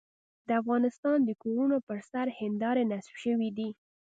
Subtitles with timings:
[0.47, 3.69] د افغانستان د کورونو پر سر هندارې نصب شوې دي.